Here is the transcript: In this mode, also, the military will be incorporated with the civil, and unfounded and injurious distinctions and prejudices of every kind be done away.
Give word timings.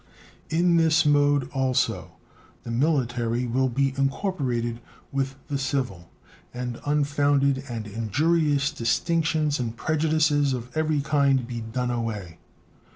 In 0.49 0.77
this 0.77 1.05
mode, 1.05 1.47
also, 1.51 2.13
the 2.63 2.71
military 2.71 3.45
will 3.45 3.69
be 3.69 3.93
incorporated 3.95 4.79
with 5.11 5.35
the 5.47 5.59
civil, 5.59 6.09
and 6.51 6.81
unfounded 6.87 7.65
and 7.69 7.85
injurious 7.85 8.71
distinctions 8.71 9.59
and 9.59 9.77
prejudices 9.77 10.53
of 10.53 10.75
every 10.75 11.01
kind 11.01 11.45
be 11.45 11.61
done 11.61 11.91
away. 11.91 12.39